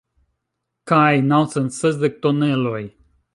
Kaj 0.91 1.11
naŭcent 1.33 1.75
sesdek 1.77 2.17
toneloj. 2.25 2.83